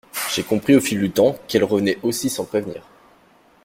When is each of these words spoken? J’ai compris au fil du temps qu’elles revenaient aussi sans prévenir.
J’ai 0.33 0.41
compris 0.41 0.75
au 0.75 0.79
fil 0.81 0.99
du 0.99 1.11
temps 1.11 1.37
qu’elles 1.47 1.63
revenaient 1.63 1.99
aussi 2.01 2.31
sans 2.31 2.43
prévenir. 2.45 2.81